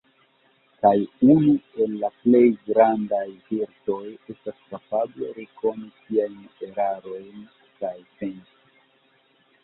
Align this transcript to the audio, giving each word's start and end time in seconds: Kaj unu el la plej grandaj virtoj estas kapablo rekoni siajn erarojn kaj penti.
Kaj 0.83 0.91
unu 1.33 1.51
el 1.83 1.91
la 2.03 2.07
plej 2.21 2.45
grandaj 2.69 3.25
virtoj 3.49 3.97
estas 4.35 4.57
kapablo 4.71 5.29
rekoni 5.35 5.85
siajn 6.07 6.39
erarojn 6.69 7.45
kaj 7.85 7.93
penti. 7.99 8.49